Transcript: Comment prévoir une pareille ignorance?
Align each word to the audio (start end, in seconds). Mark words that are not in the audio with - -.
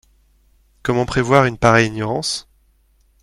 Comment 0.81 1.05
prévoir 1.05 1.45
une 1.45 1.59
pareille 1.59 1.85
ignorance? 1.89 2.47